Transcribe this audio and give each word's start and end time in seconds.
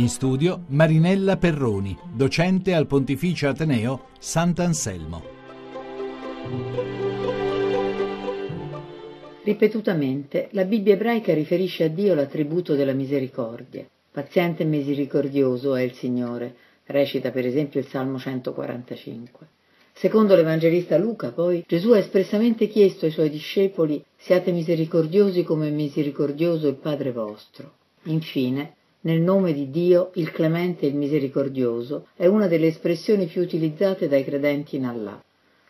In 0.00 0.08
studio 0.08 0.62
Marinella 0.68 1.36
Perroni, 1.36 1.94
docente 2.10 2.72
al 2.72 2.86
Pontificio 2.86 3.48
Ateneo 3.48 4.06
Sant'Anselmo. 4.18 5.22
Ripetutamente 9.42 10.48
la 10.52 10.64
Bibbia 10.64 10.94
ebraica 10.94 11.34
riferisce 11.34 11.84
a 11.84 11.88
Dio 11.88 12.14
l'attributo 12.14 12.74
della 12.76 12.94
misericordia. 12.94 13.86
Paziente 14.10 14.62
e 14.62 14.66
misericordioso 14.66 15.74
è 15.74 15.82
il 15.82 15.92
Signore, 15.92 16.56
recita 16.86 17.30
per 17.30 17.44
esempio 17.44 17.78
il 17.78 17.86
Salmo 17.86 18.18
145. 18.18 19.46
Secondo 19.92 20.34
l'Evangelista 20.34 20.96
Luca, 20.96 21.30
poi, 21.30 21.62
Gesù 21.66 21.90
ha 21.90 21.98
espressamente 21.98 22.68
chiesto 22.68 23.04
ai 23.04 23.12
suoi 23.12 23.28
discepoli 23.28 24.02
siate 24.16 24.50
misericordiosi 24.50 25.42
come 25.42 25.68
misericordioso 25.68 26.68
il 26.68 26.76
Padre 26.76 27.12
vostro. 27.12 27.72
Infine, 28.04 28.76
nel 29.02 29.20
nome 29.20 29.52
di 29.52 29.70
Dio, 29.70 30.10
il 30.14 30.30
clemente 30.30 30.84
e 30.84 30.88
il 30.88 30.96
misericordioso 30.96 32.08
è 32.14 32.26
una 32.26 32.48
delle 32.48 32.66
espressioni 32.66 33.26
più 33.26 33.40
utilizzate 33.40 34.08
dai 34.08 34.24
credenti 34.24 34.76
in 34.76 34.84
Allah. 34.84 35.22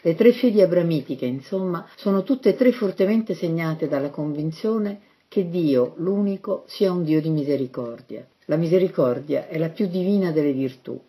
Le 0.02 0.14
tre 0.14 0.32
fedi 0.32 0.62
abramitiche, 0.62 1.26
insomma, 1.26 1.86
sono 1.94 2.22
tutte 2.22 2.48
e 2.48 2.54
tre 2.56 2.72
fortemente 2.72 3.34
segnate 3.34 3.86
dalla 3.86 4.10
convinzione 4.10 5.00
che 5.28 5.48
Dio, 5.48 5.94
l'unico, 5.98 6.64
sia 6.66 6.90
un 6.90 7.04
Dio 7.04 7.20
di 7.20 7.30
misericordia. 7.30 8.26
La 8.46 8.56
misericordia 8.56 9.46
è 9.46 9.58
la 9.58 9.68
più 9.68 9.86
divina 9.86 10.32
delle 10.32 10.52
virtù. 10.52 11.00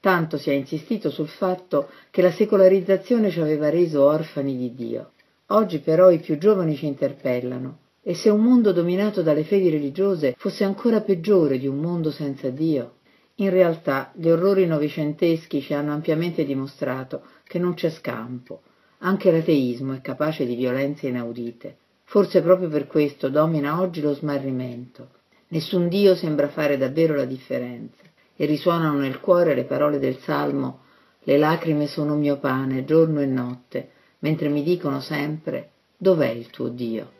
Tanto 0.00 0.36
si 0.36 0.50
è 0.50 0.52
insistito 0.52 1.10
sul 1.10 1.28
fatto 1.28 1.88
che 2.10 2.20
la 2.20 2.30
secolarizzazione 2.30 3.30
ci 3.30 3.40
aveva 3.40 3.70
reso 3.70 4.04
orfani 4.04 4.56
di 4.56 4.74
Dio. 4.74 5.12
Oggi 5.46 5.78
però 5.78 6.10
i 6.10 6.18
più 6.18 6.36
giovani 6.36 6.76
ci 6.76 6.86
interpellano. 6.86 7.78
E 8.02 8.14
se 8.14 8.30
un 8.30 8.40
mondo 8.40 8.72
dominato 8.72 9.20
dalle 9.20 9.44
fedi 9.44 9.68
religiose 9.68 10.34
fosse 10.38 10.64
ancora 10.64 11.02
peggiore 11.02 11.58
di 11.58 11.66
un 11.66 11.76
mondo 11.76 12.10
senza 12.10 12.48
Dio? 12.48 12.94
In 13.36 13.50
realtà 13.50 14.10
gli 14.14 14.28
orrori 14.30 14.66
novecenteschi 14.66 15.60
ci 15.60 15.74
hanno 15.74 15.92
ampiamente 15.92 16.44
dimostrato 16.46 17.22
che 17.44 17.58
non 17.58 17.74
c'è 17.74 17.90
scampo. 17.90 18.62
Anche 19.00 19.30
l'ateismo 19.30 19.92
è 19.92 20.00
capace 20.00 20.46
di 20.46 20.54
violenze 20.54 21.08
inaudite. 21.08 21.76
Forse 22.04 22.40
proprio 22.40 22.68
per 22.70 22.86
questo 22.86 23.28
domina 23.28 23.80
oggi 23.80 24.00
lo 24.00 24.14
smarrimento. 24.14 25.08
Nessun 25.48 25.88
Dio 25.88 26.14
sembra 26.14 26.48
fare 26.48 26.78
davvero 26.78 27.14
la 27.14 27.26
differenza 27.26 28.02
e 28.34 28.46
risuonano 28.46 28.98
nel 28.98 29.20
cuore 29.20 29.54
le 29.54 29.64
parole 29.64 29.98
del 29.98 30.16
Salmo 30.18 30.84
Le 31.24 31.36
lacrime 31.36 31.86
sono 31.86 32.16
mio 32.16 32.38
pane 32.38 32.86
giorno 32.86 33.20
e 33.20 33.26
notte, 33.26 33.90
mentre 34.20 34.48
mi 34.48 34.62
dicono 34.62 35.00
sempre 35.00 35.72
Dov'è 35.98 36.30
il 36.30 36.48
tuo 36.48 36.68
Dio? 36.68 37.19